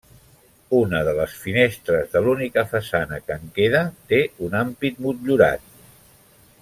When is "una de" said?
0.77-1.11